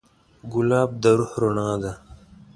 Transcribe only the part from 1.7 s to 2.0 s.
ده.